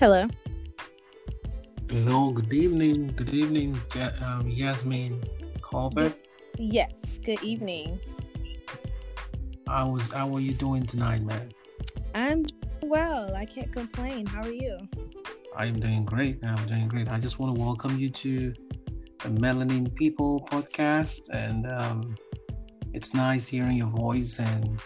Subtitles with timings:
[0.00, 0.26] Hello.
[1.90, 3.12] Hello, good evening.
[3.16, 3.78] Good evening,
[4.22, 5.22] um, Yasmin
[5.60, 6.14] Colbert.
[6.56, 8.00] Yes, good evening.
[9.68, 11.52] How was how are you doing tonight, man?
[12.14, 12.46] I'm
[12.80, 13.34] well.
[13.34, 14.24] I can't complain.
[14.24, 14.78] How are you?
[15.54, 16.42] I'm doing great.
[16.42, 17.10] I'm doing great.
[17.10, 18.54] I just want to welcome you to
[19.22, 22.16] the Melanin People podcast, and um,
[22.94, 24.80] it's nice hearing your voice, and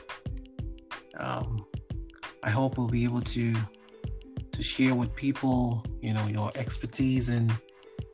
[1.19, 1.65] um,
[2.43, 3.55] I hope we'll be able to
[4.55, 7.53] to share with people, you know, your expertise, and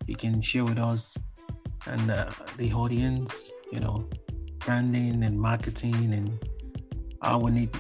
[0.07, 1.17] you can share with us
[1.87, 4.09] and uh, the audience, you know,
[4.59, 6.29] branding and marketing, and
[7.23, 7.71] I we need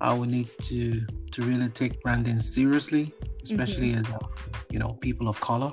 [0.00, 3.12] I we need to to really take branding seriously
[3.44, 4.14] especially mm-hmm.
[4.14, 4.26] as uh,
[4.70, 5.72] you know people of color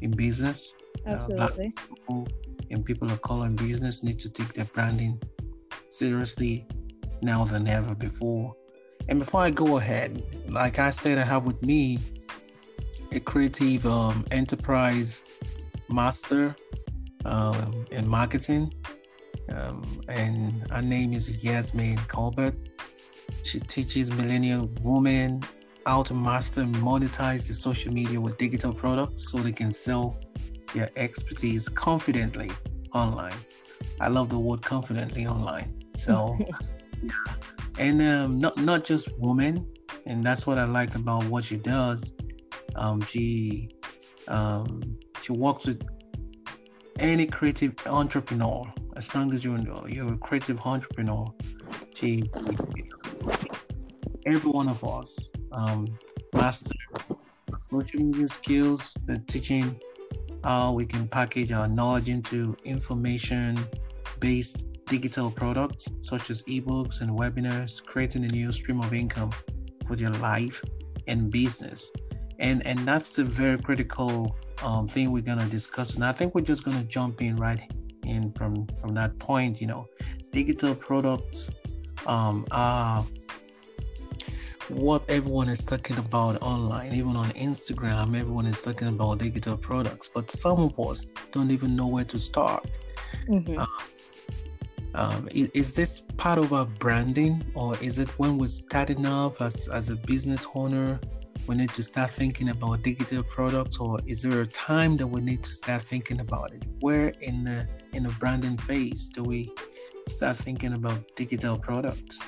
[0.00, 0.74] in business.
[1.06, 1.72] Absolutely.
[1.76, 2.28] Uh, people
[2.70, 5.20] and people of color in business need to take their branding
[5.88, 6.66] seriously
[7.22, 8.54] now than ever before.
[9.08, 11.98] And before I go ahead, like I said, I have with me
[13.12, 15.22] a creative um, enterprise
[15.88, 16.56] master
[17.24, 18.72] um, in marketing,
[19.50, 22.54] um, and her name is Yasmin Colbert.
[23.42, 25.42] She teaches millennial women
[25.86, 30.16] how to master and monetize the social media with digital products so they can sell
[30.74, 32.50] their expertise confidently
[32.94, 33.34] online.
[34.00, 35.84] I love the word confidently online.
[35.96, 36.36] So,
[37.02, 37.06] yeah.
[37.78, 39.66] and um, not not just women,
[40.06, 42.12] and that's what I like about what she does.
[42.76, 43.70] Um, she
[44.28, 45.82] um, she works with
[46.98, 48.72] any creative entrepreneur.
[48.96, 51.26] As long as you're you're a creative entrepreneur,
[51.94, 52.24] she
[54.26, 55.86] every one of us um,
[56.34, 56.74] master
[57.56, 59.80] social media skills, the teaching
[60.44, 63.58] how we can package our knowledge into information
[64.18, 69.32] based digital products such as ebooks and webinars, creating a new stream of income
[69.86, 70.62] for their life
[71.06, 71.90] and business.
[72.38, 75.94] And and that's a very critical um, thing we're gonna discuss.
[75.94, 77.60] And I think we're just gonna jump in right
[78.04, 79.60] in from from that point.
[79.62, 79.82] You know,
[80.30, 81.50] digital products
[82.06, 83.06] um, are
[84.68, 90.08] what everyone is talking about online, even on Instagram, everyone is talking about digital products,
[90.08, 92.64] but some of us don't even know where to start.
[93.28, 93.58] Mm-hmm.
[93.58, 93.66] Uh,
[94.94, 99.40] um, is, is, this part of our branding, or is it when we're starting off
[99.40, 101.00] as, as a business owner,
[101.46, 105.20] we need to start thinking about digital products, or is there a time that we
[105.20, 106.64] need to start thinking about it?
[106.80, 109.52] Where in the in the branding phase do we
[110.08, 112.20] start thinking about digital products?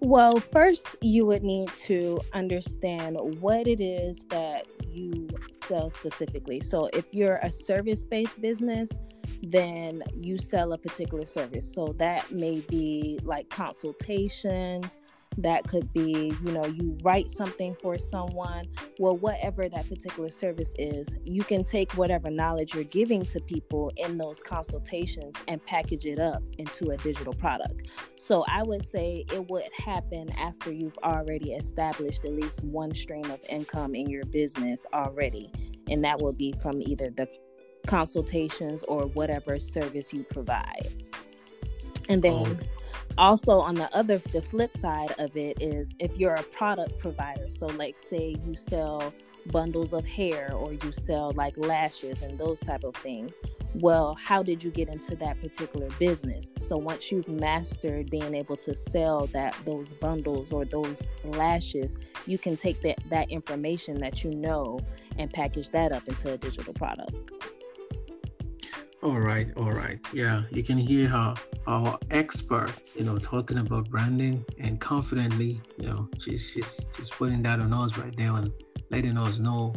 [0.00, 5.28] Well, first, you would need to understand what it is that you
[5.66, 6.60] sell specifically.
[6.60, 8.90] So, if you're a service based business,
[9.42, 11.72] then you sell a particular service.
[11.72, 14.98] So, that may be like consultations,
[15.38, 18.66] that could be you know you write something for someone.
[18.98, 23.92] Well whatever that particular service is you can take whatever knowledge you're giving to people
[23.96, 27.88] in those consultations and package it up into a digital product.
[28.16, 33.24] So i would say it would happen after you've already established at least one stream
[33.26, 35.50] of income in your business already.
[35.88, 37.28] And that will be from either the
[37.86, 40.88] consultations or whatever service you provide.
[42.08, 42.58] And then oh.
[43.18, 47.50] also on the other the flip side of it is if you're a product provider
[47.50, 49.12] so like say you sell
[49.52, 53.40] bundles of hair or you sell like lashes and those type of things
[53.74, 56.52] well how did you get into that particular business?
[56.58, 62.38] So once you've mastered being able to sell that those bundles or those lashes you
[62.38, 64.80] can take that that information that you know
[65.18, 67.14] and package that up into a digital product
[69.06, 70.00] all right, all right.
[70.12, 71.36] Yeah, you can hear how
[71.68, 77.40] our expert, you know, talking about branding and confidently, you know, she's she's she's putting
[77.44, 78.50] that on us right there and
[78.90, 79.76] letting us know,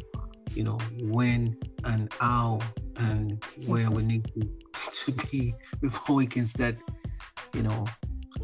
[0.55, 2.59] you know, when and how
[2.95, 6.77] and where we need to, be before we can start,
[7.53, 7.85] you know,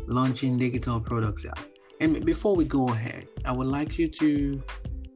[0.05, 1.65] launching digital products out.
[1.99, 4.63] And before we go ahead, I would like you to,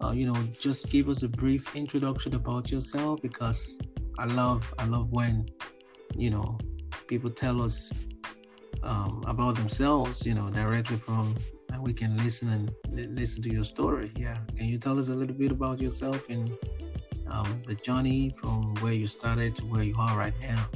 [0.04, 3.78] uh, you know, just give us a brief introduction about yourself because
[4.20, 5.46] I love I love when
[6.16, 6.58] you know
[7.08, 7.90] people tell us
[8.84, 11.36] um, about themselves, you know, directly from
[11.72, 14.12] and we can listen and listen to your story.
[14.18, 16.52] Yeah, can you tell us a little bit about yourself and
[17.28, 20.68] um, the journey from where you started to where you are right now?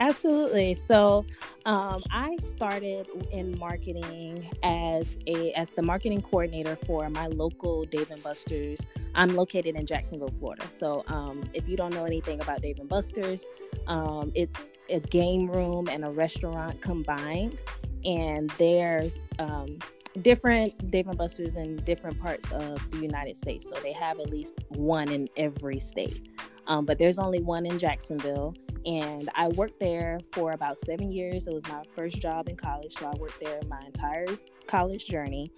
[0.00, 0.74] Absolutely.
[0.74, 1.26] So,
[1.66, 8.10] um, I started in marketing as a as the marketing coordinator for my local Dave
[8.10, 8.80] and Buster's.
[9.14, 10.64] I'm located in Jacksonville, Florida.
[10.70, 13.44] So, um, if you don't know anything about Dave and Buster's,
[13.86, 17.60] um, it's a game room and a restaurant combined,
[18.02, 19.78] and there's um,
[20.22, 23.68] different Dave and Buster's in different parts of the United States.
[23.68, 26.26] So they have at least one in every state.
[26.70, 28.54] Um, but there's only one in Jacksonville.
[28.86, 31.48] And I worked there for about seven years.
[31.48, 32.94] It was my first job in college.
[32.94, 34.24] So I worked there my entire
[34.68, 35.50] college journey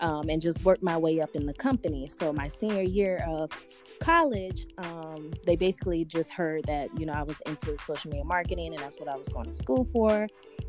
[0.00, 2.06] um, and just worked my way up in the company.
[2.06, 3.50] So my senior year of
[4.00, 8.74] college, um, they basically just heard that, you know, I was into social media marketing
[8.74, 10.28] and that's what I was going to school for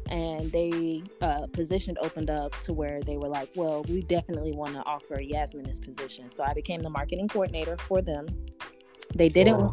[0.09, 4.73] and they uh, position opened up to where they were like, well, we definitely want
[4.73, 6.31] to offer Yasmin this position.
[6.31, 8.27] So I became the marketing coordinator for them.
[9.15, 9.71] They didn't,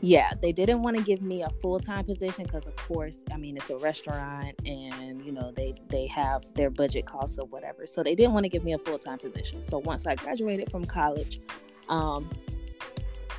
[0.00, 3.36] yeah, they didn't want to give me a full time position because, of course, I
[3.36, 7.86] mean it's a restaurant, and you know they they have their budget costs or whatever.
[7.86, 9.62] So they didn't want to give me a full time position.
[9.62, 11.40] So once I graduated from college,
[11.88, 12.28] um,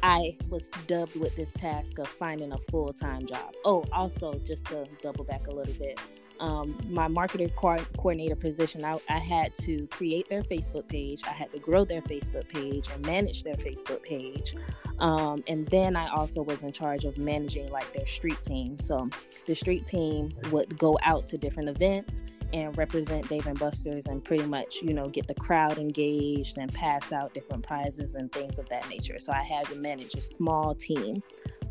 [0.03, 3.53] I was dubbed with this task of finding a full time job.
[3.65, 5.99] Oh, also, just to double back a little bit,
[6.43, 11.21] um, my marketer co- coordinator position, I, I, had to create their Facebook page.
[11.25, 14.53] I had to grow their Facebook page and manage their Facebook page.
[14.99, 18.77] Um, and then I also was in charge of managing like their street team.
[18.77, 19.09] So
[19.47, 24.21] the street team would go out to different events and represent Dave and Buster's and
[24.21, 28.59] pretty much, you know, get the crowd engaged and pass out different prizes and things
[28.59, 29.17] of that nature.
[29.17, 31.23] So I had to manage a small team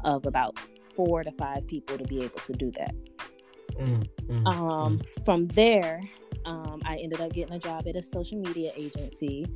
[0.02, 0.58] of about
[0.96, 2.94] four to five people to be able to do that.
[3.78, 5.24] Mm, mm, um, mm.
[5.24, 6.00] From there,
[6.44, 9.46] um, I ended up getting a job at a social media agency.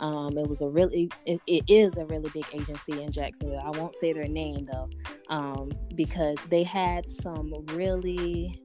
[0.00, 3.62] Um, it was a really, it, it is a really big agency in Jacksonville.
[3.64, 4.90] I won't say their name though,
[5.28, 8.62] um, because they had some really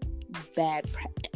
[0.56, 0.86] bad,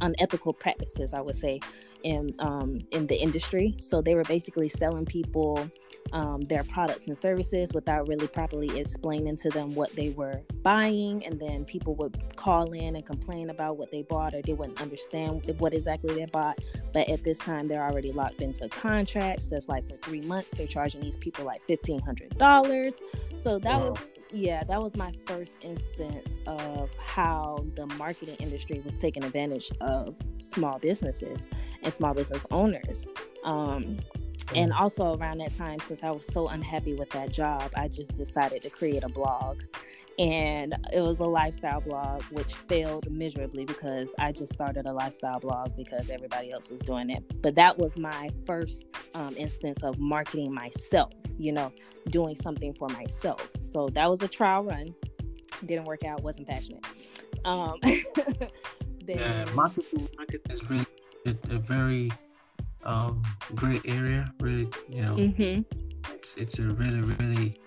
[0.01, 1.13] unethical practices.
[1.13, 1.59] I would say
[2.03, 3.75] in um, in the industry.
[3.79, 5.69] So they were basically selling people
[6.11, 11.25] um, their products and services without really properly explaining to them what they were buying,
[11.25, 14.81] and then people would call in and complain about what they bought or they wouldn't
[14.81, 16.59] understand what exactly they bought.
[16.93, 19.47] But at this time, they're already locked into contracts.
[19.47, 22.95] That's like for three months, they're charging these people like fifteen hundred dollars.
[23.35, 23.91] So that wow.
[23.91, 23.99] was
[24.33, 30.15] yeah, that was my first instance of how the marketing industry was taking advantage of
[30.41, 31.47] small businesses
[31.83, 33.07] and small business owners.
[33.43, 33.97] Um,
[34.55, 34.79] and mm.
[34.79, 38.61] also around that time, since I was so unhappy with that job, I just decided
[38.63, 39.61] to create a blog.
[40.19, 45.39] And it was a lifestyle blog which failed miserably because i just started a lifestyle
[45.39, 47.23] blog because everybody else was doing it.
[47.41, 48.85] But that was my first
[49.15, 51.71] um, instance of marketing myself you know
[52.09, 53.49] doing something for myself.
[53.61, 54.93] So that was a trial run.
[55.65, 56.85] Didn't work out wasn't passionate.
[57.45, 58.49] Um then,
[59.07, 60.85] yeah marketing market is really
[61.25, 62.11] a very
[62.85, 63.21] um
[63.55, 65.61] great area really you know mm-hmm.
[66.13, 67.57] it's it's a really really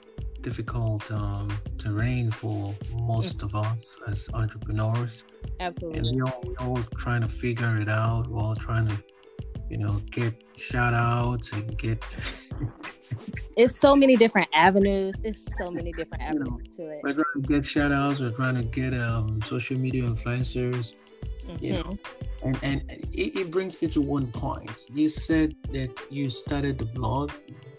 [0.47, 5.25] difficult um, terrain for most of us as entrepreneurs.
[5.59, 5.99] Absolutely.
[5.99, 8.29] And we all we all trying to figure it out.
[8.29, 8.97] We're all trying to,
[9.69, 11.99] you know, get shout outs and get.
[13.57, 15.17] it's so many different avenues.
[15.25, 17.01] It's so many different avenues you know, to it.
[17.03, 18.21] We're trying to get shout outs.
[18.21, 20.95] We're trying to get um, social media influencers.
[21.49, 21.65] Mm-hmm.
[21.65, 21.99] You know,
[22.43, 24.87] and and it, it brings me to one point.
[24.93, 27.33] You said that you started the blog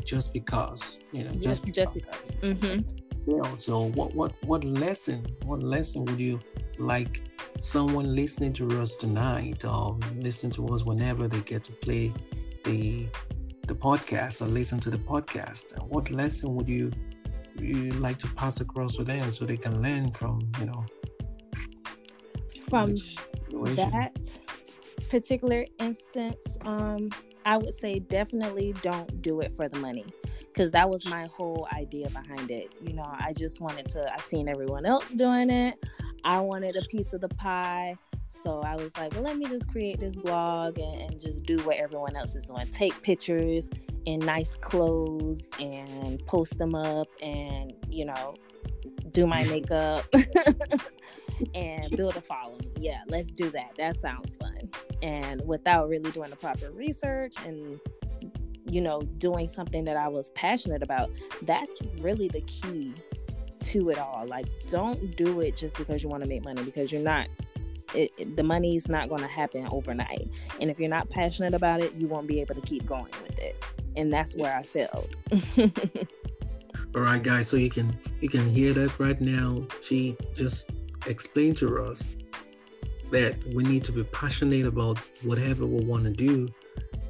[0.05, 2.61] just because you know just, just because, because.
[2.61, 2.89] Mm-hmm.
[3.29, 6.39] You know, so what what what lesson what lesson would you
[6.79, 7.21] like
[7.57, 12.13] someone listening to us tonight or listen to us whenever they get to play
[12.63, 13.07] the
[13.67, 16.91] the podcast or listen to the podcast what lesson would you
[17.59, 20.85] you like to pass across to them so they can learn from you know
[22.69, 22.95] from
[23.65, 24.17] that
[25.09, 27.09] particular instance um
[27.45, 30.05] I would say definitely don't do it for the money
[30.57, 32.73] because that was my whole idea behind it.
[32.81, 35.81] You know, I just wanted to, I seen everyone else doing it.
[36.25, 37.95] I wanted a piece of the pie.
[38.27, 41.57] So I was like, well, let me just create this blog and, and just do
[41.59, 42.67] what everyone else is doing.
[42.71, 43.69] Take pictures
[44.05, 48.33] in nice clothes and post them up and, you know,
[49.11, 50.05] do my makeup
[51.53, 52.71] and build a following.
[52.77, 53.71] Yeah, let's do that.
[53.77, 54.69] That sounds fun.
[55.01, 57.79] And without really doing the proper research and
[58.69, 61.09] you know, doing something that I was passionate about,
[61.43, 62.93] that's really the key
[63.61, 64.25] to it all.
[64.27, 67.27] Like, don't do it just because you want to make money because you're not.
[67.93, 70.27] It, it, the money's not going to happen overnight,
[70.59, 73.39] and if you're not passionate about it, you won't be able to keep going with
[73.39, 73.63] it.
[73.95, 75.15] And that's where I failed.
[76.95, 77.47] all right, guys.
[77.47, 79.65] So you can you can hear that right now.
[79.81, 80.69] She just
[81.05, 82.09] explained to us
[83.11, 86.47] that we need to be passionate about whatever we want to do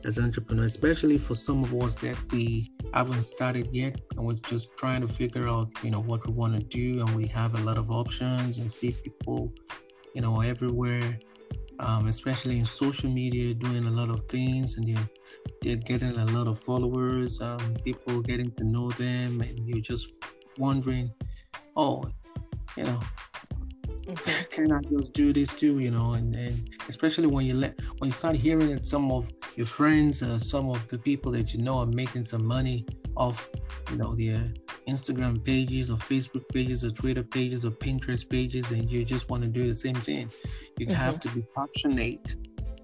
[0.06, 4.76] as entrepreneurs, especially for some of us that we haven't started yet and we're just
[4.78, 7.64] trying to figure out, you know, what we want to do and we have a
[7.64, 9.52] lot of options and see people,
[10.14, 11.20] you know, everywhere.
[11.80, 15.10] um, especially in social media, doing a lot of things, and they're
[15.62, 17.42] they're getting a lot of followers.
[17.42, 20.24] Um, people getting to know them, and you're just
[20.58, 21.12] wondering,
[21.76, 22.06] oh,
[22.76, 23.00] you know,
[24.08, 24.52] mm-hmm.
[24.52, 25.80] can I just do this too?
[25.80, 29.32] You know, and, and especially when you let when you start hearing that some of
[29.56, 32.86] your friends, uh, some of the people that you know are making some money
[33.16, 33.50] off,
[33.92, 34.54] you know, their
[34.88, 39.44] Instagram pages or Facebook pages or Twitter pages or Pinterest pages, and you just want
[39.44, 40.32] to do the same thing.
[40.78, 40.96] You mm-hmm.
[40.96, 42.36] have to be passionate,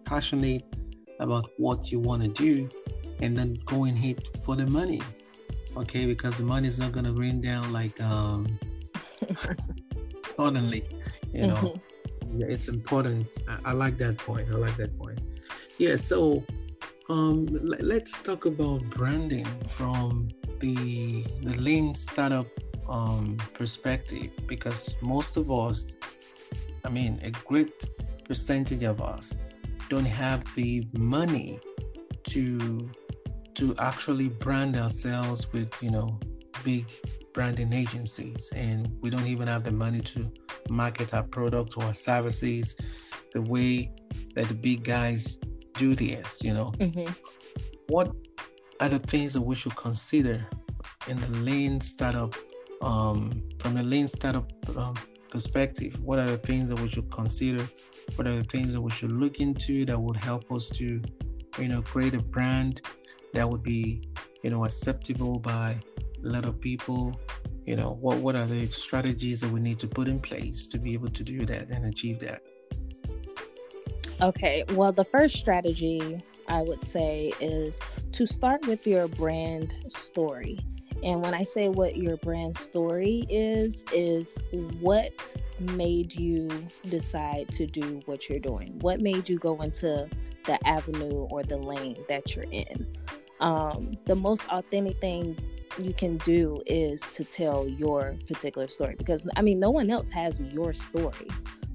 [0.05, 0.63] passionate
[1.19, 2.69] about what you want to do,
[3.19, 5.01] and then go and hit for the money.
[5.77, 8.59] Okay, because the money is not gonna rain down like um
[10.37, 10.87] suddenly,
[11.33, 11.55] you know.
[11.55, 12.41] Mm-hmm.
[12.49, 13.27] It's important.
[13.47, 14.49] I, I like that point.
[14.49, 15.19] I like that point.
[15.77, 15.95] Yeah.
[15.97, 16.43] So
[17.09, 22.47] um, let's talk about branding from the the lean startup
[22.89, 25.95] um, perspective because most of us,
[26.85, 27.85] I mean, a great
[28.25, 29.35] percentage of us
[29.89, 31.59] don't have the money
[32.23, 32.89] to
[33.55, 36.19] to actually brand ourselves with you know
[36.63, 36.85] big
[37.33, 40.31] branding agencies and we don't even have the money to
[40.69, 42.75] market our products or our services
[43.33, 43.91] the way
[44.35, 45.39] that the big guys
[45.73, 46.71] do this, you know.
[46.77, 47.11] Mm-hmm.
[47.87, 48.11] What
[48.79, 50.45] are the things that we should consider
[51.07, 52.35] in the lean startup,
[52.81, 54.95] um, from the lean startup um,
[55.29, 55.99] perspective?
[56.01, 57.67] What are the things that we should consider?
[58.15, 61.01] What are the things that we should look into that would help us to,
[61.59, 62.81] you know, create a brand
[63.33, 64.03] that would be,
[64.43, 65.79] you know, acceptable by
[66.25, 67.19] of people?
[67.65, 70.77] You know, what what are the strategies that we need to put in place to
[70.77, 72.41] be able to do that and achieve that?
[74.21, 77.79] Okay, well, the first strategy I would say is
[78.13, 80.59] to start with your brand story.
[81.03, 84.37] And when I say what your brand story is, is
[84.79, 86.49] what made you
[86.89, 88.79] decide to do what you're doing?
[88.79, 90.07] What made you go into
[90.45, 92.95] the avenue or the lane that you're in?
[93.41, 95.37] Um, the most authentic thing
[95.79, 100.09] you can do is to tell your particular story because I mean, no one else
[100.09, 101.27] has your story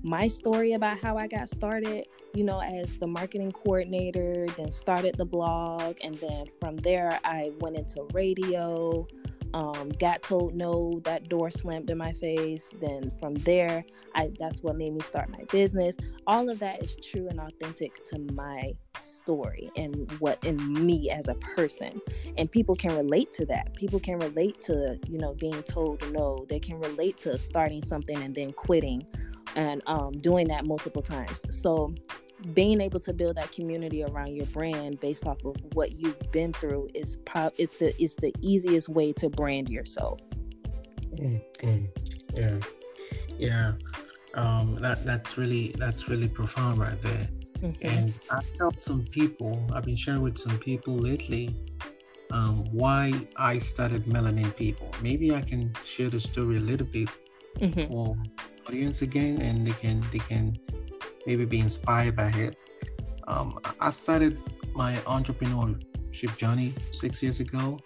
[0.03, 5.17] my story about how I got started, you know, as the marketing coordinator, then started
[5.17, 9.07] the blog, and then from there I went into radio.
[9.55, 12.71] Um, got told no, that door slammed in my face.
[12.81, 15.97] Then from there, I that's what made me start my business.
[16.27, 21.29] All of that is true and authentic to my story and what in me as
[21.29, 22.01] a person.
[22.37, 23.75] And people can relate to that.
[23.75, 26.45] People can relate to, you know, being told no.
[26.49, 29.07] They can relate to starting something and then quitting
[29.57, 31.45] and um, doing that multiple times.
[31.51, 31.95] So
[32.55, 36.53] being able to build that community around your brand based off of what you've been
[36.53, 40.21] through is pro- is the is the easiest way to brand yourself.
[41.15, 41.85] Mm-hmm.
[42.35, 42.59] Yeah,
[43.39, 43.73] yeah.
[44.35, 47.29] Um, that that's really that's really profound right there.
[47.61, 47.87] Mm-hmm.
[47.87, 49.67] And I've helped some people.
[49.75, 51.57] I've been sharing with some people lately
[52.31, 54.91] um, why I started Melanin People.
[55.03, 57.09] Maybe I can share the story a little bit
[57.59, 57.93] mm-hmm.
[57.93, 58.17] for
[58.69, 60.59] audience again and they can they can
[61.29, 62.57] maybe be inspired by it
[63.27, 63.49] um,
[63.81, 64.41] i started
[64.75, 67.79] my entrepreneurship journey six years ago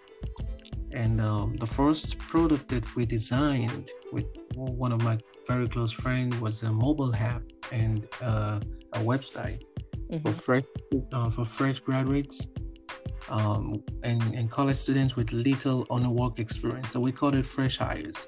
[0.93, 6.39] and um, the first product that we designed with one of my very close friends
[6.39, 8.59] was a mobile app and uh,
[8.93, 9.61] a website
[10.09, 10.19] mm-hmm.
[10.19, 10.63] for fresh
[11.11, 12.49] uh, for fresh graduates
[13.29, 16.91] um, and, and college students with little on the work experience.
[16.91, 18.27] So we called it Fresh Hires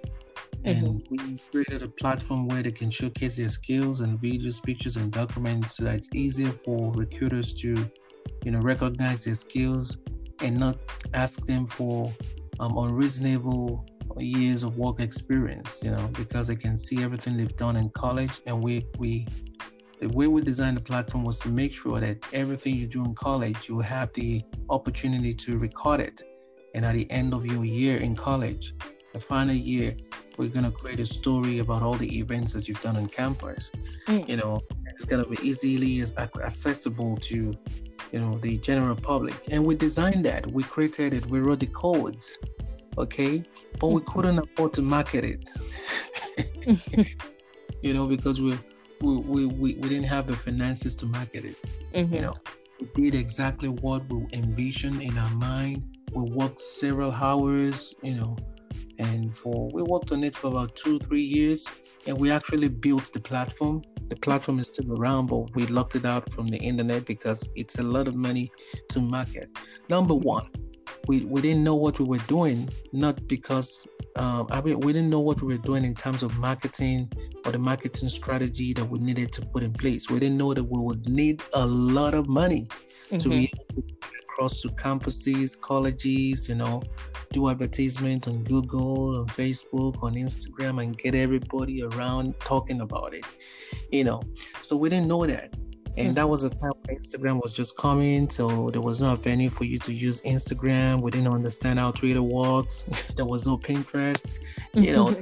[0.65, 1.15] and mm-hmm.
[1.15, 5.77] we created a platform where they can showcase their skills and videos, pictures, and documents
[5.77, 7.89] so that it's easier for recruiters to,
[8.43, 9.97] you know, recognize their skills
[10.41, 10.77] and not
[11.13, 12.11] ask them for
[12.59, 13.85] um, unreasonable
[14.17, 15.81] years of work experience.
[15.83, 19.27] You know, because they can see everything they've done in college, and we we
[19.99, 23.13] the way we designed the platform was to make sure that everything you do in
[23.13, 26.21] college, you have the opportunity to record it.
[26.73, 28.73] And at the end of your year in college,
[29.13, 29.95] the final year,
[30.37, 33.71] we're gonna create a story about all the events that you've done on campus.
[34.07, 34.27] Mm.
[34.27, 37.55] You know, it's gonna be easily accessible to,
[38.11, 39.35] you know, the general public.
[39.49, 40.49] And we designed that.
[40.51, 41.25] We created it.
[41.27, 42.37] We wrote the codes.
[42.97, 43.43] Okay,
[43.79, 45.49] but we couldn't afford to market it.
[47.81, 48.57] you know, because we
[49.01, 51.55] we, we, we, we didn't have the finances to market it.
[51.93, 52.15] Mm-hmm.
[52.15, 52.33] You know,
[52.79, 55.97] we did exactly what we envisioned in our mind.
[56.13, 58.37] We worked several hours, you know,
[58.99, 61.69] and for we worked on it for about two three years
[62.07, 66.05] and we actually built the platform the platform is still around but we locked it
[66.05, 68.51] out from the internet because it's a lot of money
[68.89, 69.49] to market
[69.89, 70.47] number one
[71.07, 75.09] we, we didn't know what we were doing not because um, I mean, we didn't
[75.09, 77.11] know what we were doing in terms of marketing
[77.45, 80.09] or the marketing strategy that we needed to put in place.
[80.09, 82.67] We didn't know that we would need a lot of money
[83.07, 83.17] mm-hmm.
[83.17, 83.83] to be able to
[84.35, 86.83] across to campuses, colleges, you know,
[87.31, 93.23] do advertisement on Google, on Facebook, on Instagram, and get everybody around talking about it.
[93.91, 94.21] You know,
[94.61, 95.53] so we didn't know that.
[95.97, 99.49] And that was a time when Instagram was just coming, so there was no venue
[99.49, 101.01] for you to use Instagram.
[101.01, 102.83] We didn't understand how Twitter works.
[103.15, 104.29] there was no Pinterest.
[104.73, 105.15] You know,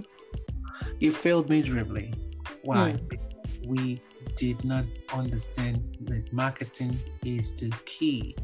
[1.00, 2.16] it failed miserably.
[2.64, 2.94] Why?
[2.94, 3.08] Mm.
[3.08, 4.02] Because we
[4.36, 8.36] did not understand that marketing is the key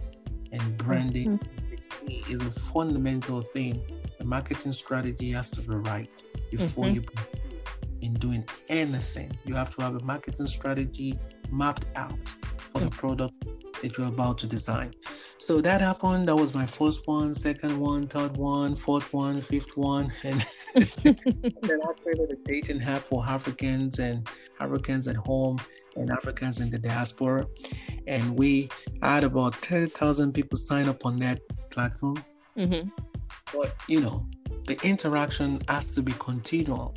[0.51, 1.57] and branding mm-hmm.
[1.57, 3.81] is the key, is a fundamental thing.
[4.17, 6.95] The marketing strategy has to be right before mm-hmm.
[6.95, 7.41] you proceed
[8.01, 9.31] in doing anything.
[9.45, 11.19] You have to have a marketing strategy
[11.51, 13.33] mapped out for the product
[13.81, 14.91] that you're about to design.
[15.49, 16.27] So that happened.
[16.27, 20.11] That was my first one, second one, third one, fourth one, fifth one.
[20.23, 24.29] And then I created a dating app for Africans and
[24.59, 25.59] Africans at home
[25.95, 27.47] and Africans in the diaspora.
[28.05, 28.69] And we
[29.01, 31.39] had about 30,000 people sign up on that
[31.71, 32.23] platform.
[32.55, 32.87] Mm-hmm.
[33.51, 34.29] But, you know,
[34.67, 36.95] the interaction has to be continual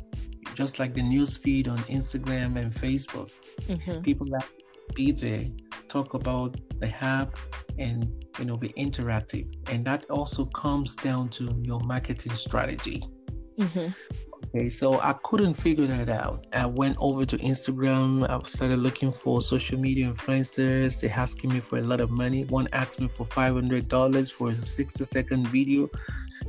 [0.53, 3.31] just like the news feed on Instagram and Facebook.
[3.61, 4.01] Mm-hmm.
[4.01, 4.45] People that
[4.95, 5.45] be there,
[5.87, 7.35] talk about the app,
[7.77, 13.03] and you know be interactive, and that also comes down to your marketing strategy.
[13.57, 13.91] Mm-hmm.
[14.55, 16.45] Okay, so I couldn't figure that out.
[16.53, 18.29] I went over to Instagram.
[18.29, 21.01] I started looking for social media influencers.
[21.01, 22.43] They asking me for a lot of money.
[22.45, 25.89] One asked me for five hundred dollars for a sixty second video.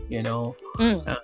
[0.09, 1.07] You know, mm.
[1.09, 1.17] uh,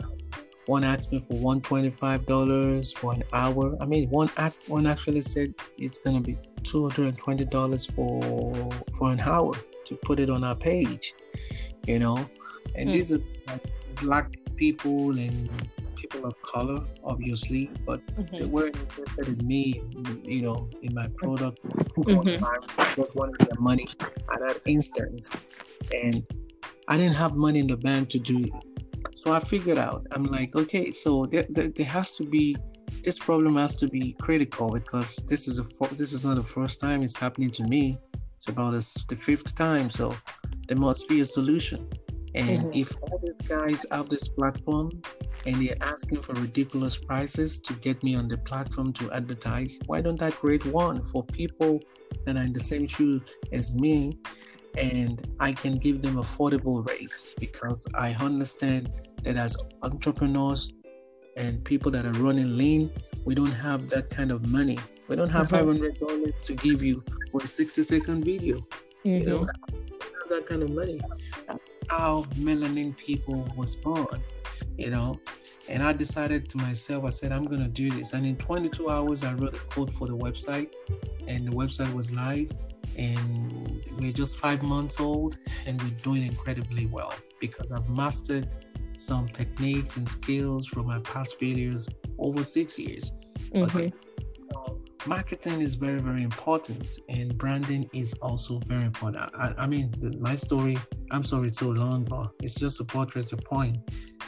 [0.67, 3.77] one asked me for one twenty-five dollars for an hour.
[3.81, 7.87] I mean, one act one actually said it's gonna be two hundred and twenty dollars
[7.87, 8.53] for
[8.97, 9.55] for an hour
[9.87, 11.15] to put it on our page.
[11.87, 12.29] You know,
[12.75, 12.93] and mm.
[12.93, 13.65] these are like
[14.01, 15.51] black people and
[15.97, 18.39] people of color, obviously, but mm-hmm.
[18.39, 19.83] they weren't interested in me,
[20.25, 21.59] you know, in my product.
[21.65, 23.01] Mm-hmm.
[23.01, 25.31] Just wanted their money at that instance,
[25.93, 26.25] and
[26.89, 28.53] I didn't have money in the bank to do it
[29.21, 32.57] so I figured out, I'm like, okay, so there, there, there has to be
[33.05, 36.81] this problem has to be critical because this is a this is not the first
[36.81, 37.99] time it's happening to me.
[38.37, 40.15] It's about this, the fifth time, so
[40.67, 41.89] there must be a solution.
[42.35, 42.71] And mm-hmm.
[42.73, 45.03] if all these guys have this platform
[45.47, 50.01] and they're asking for ridiculous prices to get me on the platform to advertise, why
[50.01, 51.81] don't I create one for people
[52.25, 53.21] that are in the same shoe
[53.53, 54.19] as me
[54.79, 58.93] and I can give them affordable rates because I understand
[59.25, 60.73] that as entrepreneurs
[61.41, 62.93] and people that are running lean,
[63.25, 64.79] we don't have that kind of money.
[65.09, 68.59] We don't have five hundred dollars to give you for a sixty second video.
[68.59, 69.09] Mm-hmm.
[69.09, 70.29] You know, mm-hmm.
[70.29, 71.01] that kind of money.
[71.49, 74.23] That's how melanin people was born.
[74.77, 75.19] You know,
[75.69, 78.13] and I decided to myself, I said I'm gonna do this.
[78.13, 80.71] And in 22 hours, I wrote the code for the website,
[81.27, 82.51] and the website was live.
[82.97, 88.49] And we're just five months old, and we're doing incredibly well because I've mastered
[89.01, 93.15] some techniques and skills from my past failures over six years.
[93.53, 93.65] Mm-hmm.
[93.65, 93.93] Okay.
[95.07, 99.31] marketing is very, very important, and branding is also very important.
[99.35, 100.79] I, I mean, the, my story,
[101.11, 103.79] I'm sorry it's so long, but it's just to portray the point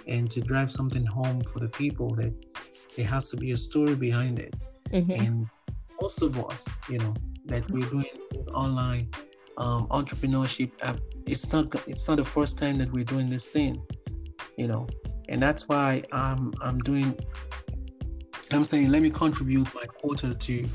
[0.07, 2.33] and to drive something home for the people that
[2.97, 4.55] there has to be a story behind it.
[4.91, 5.13] Mm-hmm.
[5.13, 5.47] And
[6.01, 7.15] most of us, you know,
[7.47, 9.11] that we're doing this online
[9.59, 13.81] um, entrepreneurship app, it's not it's not the first time that we're doing this thing
[14.57, 14.87] you know
[15.29, 17.17] and that's why i'm i'm doing
[18.53, 20.67] i'm saying let me contribute my quota to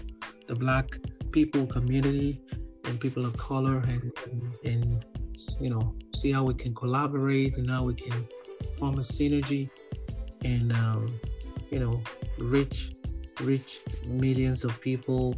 [0.48, 0.90] the black
[1.32, 2.42] people community
[2.86, 5.06] and people of color and, and, and
[5.60, 8.24] you know see how we can collaborate and how we can
[8.80, 9.70] form a synergy
[10.44, 11.08] and um,
[11.70, 12.02] you know
[12.40, 12.94] reach
[13.42, 15.36] reach millions of people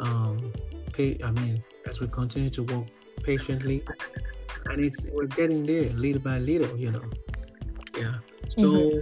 [0.00, 0.52] um
[0.92, 2.86] pay, i mean as we continue to work
[3.24, 3.82] patiently.
[4.66, 7.02] And it's we're getting there little by little you know
[7.96, 8.14] yeah.
[8.48, 9.00] So mm-hmm.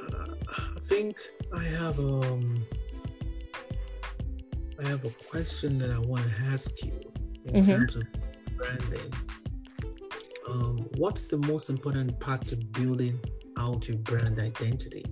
[0.00, 0.34] uh,
[0.76, 1.16] i think
[1.54, 2.64] i have um
[4.82, 7.00] i have a question that i want to ask you
[7.46, 7.72] in mm-hmm.
[7.72, 8.04] terms of
[8.56, 9.12] branding.
[10.48, 13.20] Um, what's the most important part to building
[13.58, 15.04] out your brand identity?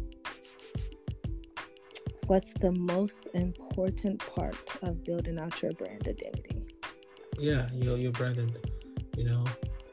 [2.26, 6.76] What's the most important part of building out your brand identity?
[7.38, 8.56] Yeah your your brand
[9.16, 9.44] you know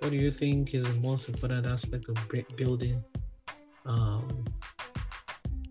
[0.02, 2.18] what do you think is the most important aspect of
[2.58, 3.04] building
[3.86, 4.46] um,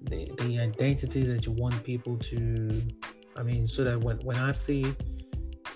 [0.02, 2.82] the, the identity that you want people to
[3.36, 4.94] i mean so that when, when i see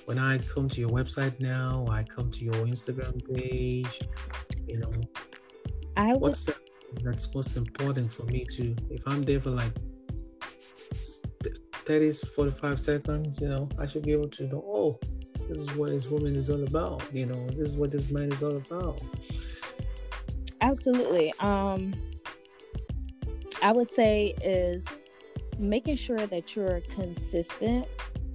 [0.07, 4.01] when i come to your website now i come to your instagram page
[4.67, 4.93] you know
[5.97, 6.55] i would, what's the
[7.03, 8.77] that's most important for me too.
[8.91, 9.73] If I'm there for like
[10.93, 15.01] 30, 45 seconds, you know, I should be able to know, oh,
[15.55, 17.03] this is what this woman is all about.
[17.13, 19.01] You know, this is what this man is all about.
[20.61, 21.33] Absolutely.
[21.41, 21.95] Um,
[23.63, 24.87] I would say is
[25.59, 27.87] making sure that you're consistent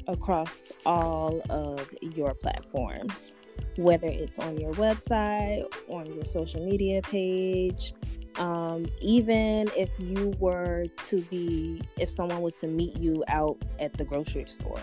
[0.08, 3.36] across all of your platforms,
[3.76, 7.94] whether it's on your website, on your social media page,
[8.36, 13.94] um, even if you were to be, if someone was to meet you out at
[13.94, 14.82] the grocery store,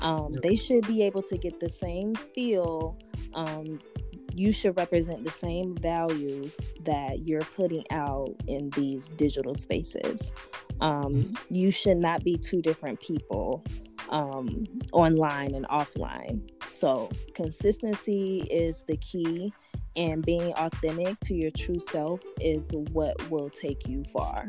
[0.00, 2.98] um, they should be able to get the same feel.
[3.34, 3.78] Um,
[4.34, 10.32] you should represent the same values that you're putting out in these digital spaces.
[10.80, 11.54] Um, mm-hmm.
[11.54, 13.64] You should not be two different people
[14.10, 16.48] um, online and offline.
[16.70, 19.52] So, consistency is the key,
[19.96, 24.48] and being authentic to your true self is what will take you far.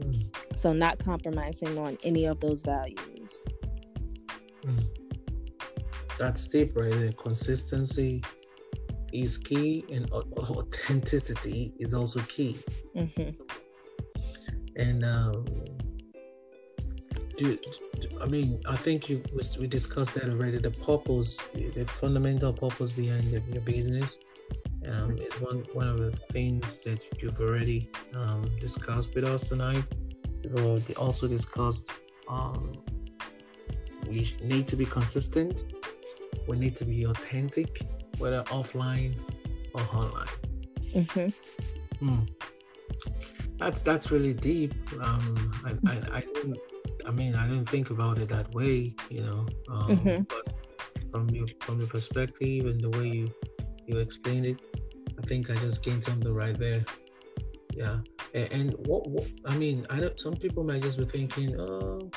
[0.00, 0.34] Mm.
[0.56, 3.46] So, not compromising on any of those values.
[4.64, 4.86] Mm.
[6.18, 7.12] That's deep, right there.
[7.12, 8.22] Consistency
[9.12, 12.58] is key, and authenticity is also key.
[12.94, 13.30] Mm-hmm.
[14.76, 15.44] And um,
[17.36, 17.58] do,
[18.20, 19.22] I mean, I think you
[19.58, 20.58] we discussed that already.
[20.58, 24.18] The purpose, the fundamental purpose behind the, your business,
[24.88, 29.84] um, is one one of the things that you've already um, discussed with us tonight.
[30.44, 31.92] We've also discussed
[32.28, 32.72] um,
[34.10, 35.64] we need to be consistent.
[36.48, 37.70] We need to be authentic,
[38.18, 39.14] whether offline
[39.74, 40.34] or online.
[40.96, 42.08] Mm-hmm.
[42.08, 42.28] Mm.
[43.58, 44.74] That's that's really deep.
[45.00, 46.22] Um, I, I, I
[47.06, 49.46] I mean, I didn't think about it that way, you know.
[49.68, 50.22] Um, mm-hmm.
[50.32, 50.54] But
[51.12, 53.34] from your from your perspective and the way you
[53.86, 54.60] you explained it,
[55.18, 56.84] I think I just gained something right there.
[57.74, 57.98] Yeah.
[58.34, 60.18] And, and what, what I mean, I don't.
[60.18, 62.10] Some people might just be thinking, oh,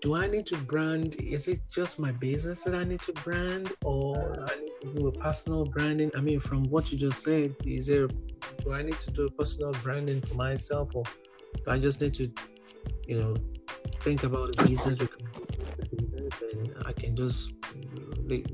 [0.00, 1.16] do I need to brand?
[1.16, 5.08] Is it just my business that I need to brand, or I need to do
[5.08, 6.10] a personal branding?
[6.16, 8.08] I mean, from what you just said, is there?
[8.64, 11.04] Do I need to do a personal branding for myself, or
[11.56, 12.30] do I just need to,
[13.06, 13.34] you know,
[14.00, 14.98] think about the business
[16.52, 17.54] and I can just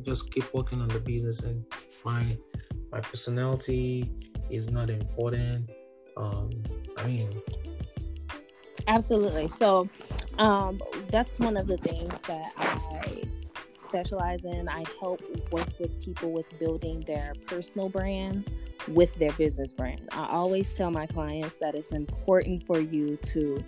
[0.03, 1.65] just keep working on the business and
[2.05, 2.37] my
[2.93, 4.13] my personality
[4.51, 5.71] is not important.
[6.17, 6.51] Um,
[6.97, 7.31] I mean,
[8.87, 9.49] absolutely.
[9.49, 9.89] So,
[10.39, 13.25] um, that's one of the things that I
[13.75, 14.69] specialize in.
[14.69, 15.21] I help
[15.53, 18.51] work with people with building their personal brands
[18.89, 20.09] with their business brand.
[20.13, 23.65] I always tell my clients that it's important for you to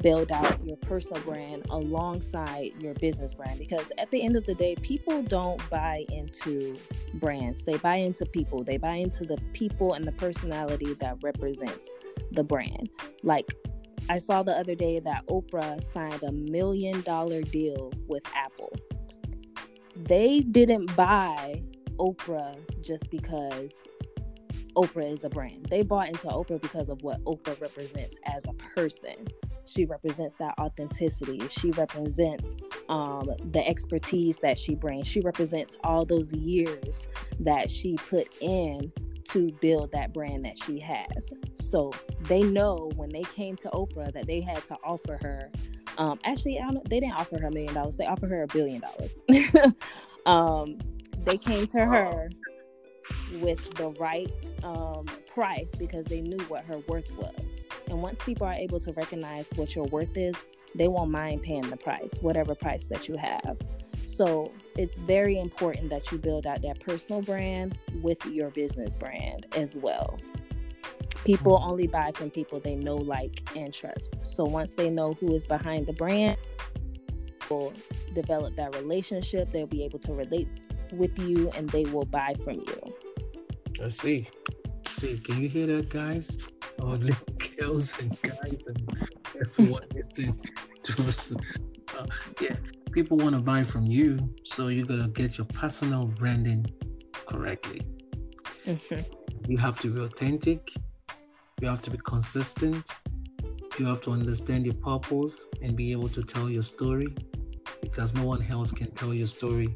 [0.00, 4.54] build out your personal brand alongside your business brand because at the end of the
[4.54, 6.76] day people don't buy into
[7.14, 11.90] brands they buy into people they buy into the people and the personality that represents
[12.30, 12.88] the brand
[13.22, 13.54] like
[14.08, 18.72] i saw the other day that oprah signed a million dollar deal with apple.
[19.96, 21.62] They didn't buy
[21.98, 23.84] oprah just because
[24.74, 25.66] Oprah is a brand.
[25.70, 29.26] They bought into Oprah because of what Oprah represents as a person.
[29.64, 31.40] She represents that authenticity.
[31.48, 32.56] She represents
[32.88, 35.06] um, the expertise that she brings.
[35.06, 37.06] She represents all those years
[37.40, 38.92] that she put in
[39.24, 41.90] to build that brand that she has so
[42.22, 45.50] they know when they came to oprah that they had to offer her
[45.98, 48.46] um, actually I don't, they didn't offer her a million dollars they offered her a
[48.48, 49.20] billion dollars
[50.26, 50.78] um,
[51.24, 52.28] they came to her
[53.40, 54.30] with the right
[54.62, 57.62] um, price because they knew what her worth was.
[57.88, 60.36] And once people are able to recognize what your worth is,
[60.74, 63.58] they won't mind paying the price, whatever price that you have.
[64.04, 69.46] So it's very important that you build out that personal brand with your business brand
[69.56, 70.18] as well.
[71.24, 74.14] People only buy from people they know, like, and trust.
[74.22, 76.36] So once they know who is behind the brand,
[77.52, 77.72] will
[78.14, 79.52] develop that relationship.
[79.52, 80.48] They'll be able to relate
[80.92, 82.94] with you and they will buy from you.
[83.82, 84.28] I see.
[84.88, 86.38] See, can you hear that, guys?
[86.80, 87.16] All the
[87.58, 88.88] girls and guys and
[89.40, 90.38] everyone listening
[90.82, 91.34] to us.
[91.96, 92.06] Uh,
[92.40, 92.56] yeah,
[92.92, 96.66] people want to buy from you, so you gotta get your personal branding
[97.26, 97.80] correctly.
[98.66, 99.00] Mm-hmm.
[99.48, 100.70] You have to be authentic.
[101.60, 102.96] You have to be consistent.
[103.78, 107.08] You have to understand your purpose and be able to tell your story
[107.80, 109.74] because no one else can tell your story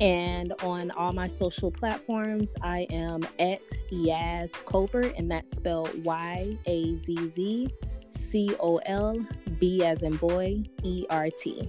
[0.00, 3.60] And on all my social platforms, I am at
[3.92, 7.68] Yazz Colbert, and that's spelled Y A Z Z
[8.08, 9.18] C O L
[9.58, 11.68] B as in boy E R T.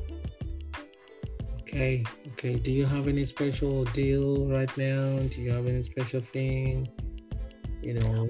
[1.62, 2.56] Okay, okay.
[2.56, 5.20] Do you have any special deal right now?
[5.20, 6.88] Do you have any special thing?
[7.82, 8.28] You know,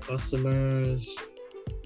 [0.00, 1.18] customers.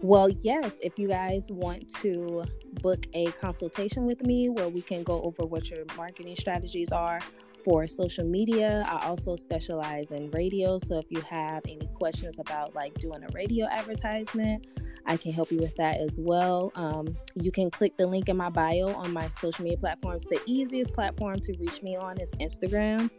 [0.02, 2.44] Well, yes, if you guys want to
[2.82, 7.20] book a consultation with me where we can go over what your marketing strategies are
[7.64, 10.78] for social media, I also specialize in radio.
[10.78, 14.66] So if you have any questions about like doing a radio advertisement,
[15.06, 16.72] I can help you with that as well.
[16.74, 20.24] Um, you can click the link in my bio on my social media platforms.
[20.24, 23.10] The easiest platform to reach me on is Instagram.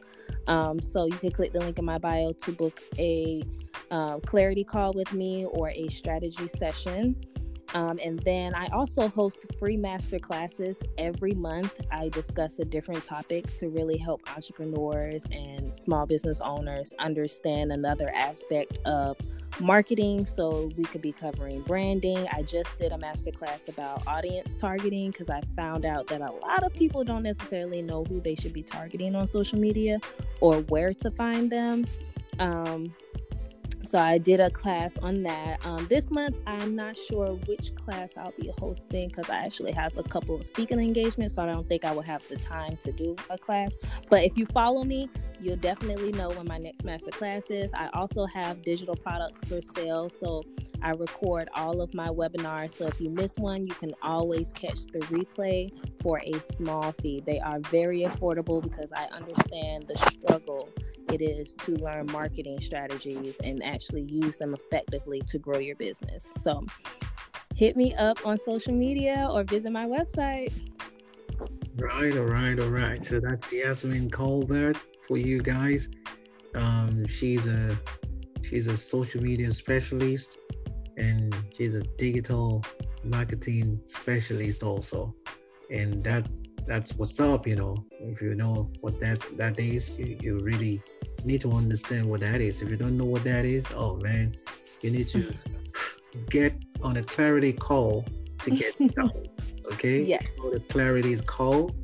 [0.47, 3.43] Um, so you can click the link in my bio to book a
[3.91, 7.15] um, clarity call with me or a strategy session.
[7.73, 11.79] Um, and then I also host free master classes every month.
[11.91, 18.09] I discuss a different topic to really help entrepreneurs and small business owners understand another
[18.15, 19.17] aspect of
[19.59, 20.25] marketing.
[20.25, 22.27] So we could be covering branding.
[22.31, 26.31] I just did a master class about audience targeting because I found out that a
[26.31, 29.99] lot of people don't necessarily know who they should be targeting on social media
[30.41, 31.85] or where to find them.
[32.39, 32.93] Um,
[33.87, 35.65] so I did a class on that.
[35.65, 39.97] Um, this month, I'm not sure which class I'll be hosting because I actually have
[39.97, 42.91] a couple of speaking engagements, so I don't think I will have the time to
[42.91, 43.77] do a class.
[44.09, 47.73] But if you follow me, you'll definitely know when my next master class is.
[47.73, 50.43] I also have digital products for sale, so
[50.81, 52.71] I record all of my webinars.
[52.71, 55.71] So if you miss one, you can always catch the replay
[56.01, 57.23] for a small fee.
[57.25, 60.69] They are very affordable because I understand the struggle
[61.11, 66.33] it is to learn marketing strategies and actually use them effectively to grow your business.
[66.37, 66.65] So
[67.55, 70.53] hit me up on social media or visit my website.
[71.77, 73.03] Right, all right, all right.
[73.05, 75.89] So that's Yasmin Colbert for you guys.
[76.55, 77.77] Um, she's a
[78.41, 80.37] she's a social media specialist
[80.97, 82.63] and she's a digital
[83.03, 85.13] marketing specialist also
[85.69, 90.17] and that's that's what's up you know if you know what that that is you,
[90.21, 90.81] you really
[91.25, 94.35] need to understand what that is if you don't know what that is oh man
[94.81, 95.33] you need to
[96.29, 98.05] get on a clarity call
[98.39, 99.29] to get started
[99.71, 101.75] okay yeah so the clarity is call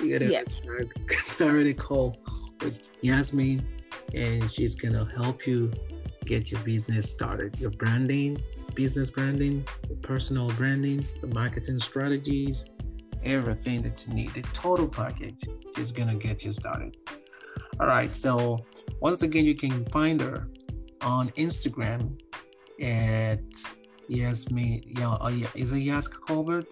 [0.00, 0.42] you get a yeah.
[1.08, 2.16] clarity call
[2.62, 3.66] with yasmin
[4.14, 5.72] and she's gonna help you
[6.24, 8.38] get your business started your branding
[8.74, 12.64] business branding your personal branding the marketing strategies
[13.24, 14.34] everything that you need.
[14.34, 16.96] The total package is gonna get you started.
[17.78, 18.14] All right.
[18.14, 18.64] So
[19.00, 20.48] once again, you can find her
[21.00, 22.20] on Instagram
[22.80, 23.40] at
[24.08, 24.82] Yasmin.
[24.86, 25.48] Yeah, uh, yeah.
[25.54, 26.66] Is it Yazz Colbert?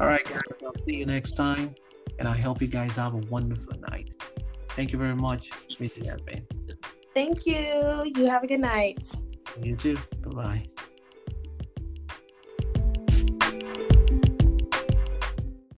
[0.00, 1.74] All right guys i'll see you next time
[2.18, 4.14] and i hope you guys have a wonderful night.
[4.70, 5.50] Thank you very much.
[7.14, 8.12] Thank you.
[8.14, 9.10] You have a good night.
[9.58, 9.98] You too.
[10.20, 10.86] Bye-bye